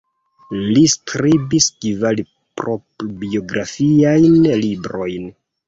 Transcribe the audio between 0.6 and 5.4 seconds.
Li skribis kvar proprbiografiajn librojn.